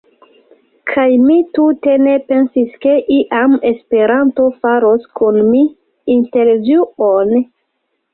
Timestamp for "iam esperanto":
3.17-4.47